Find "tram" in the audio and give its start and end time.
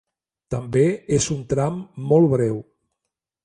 1.53-1.79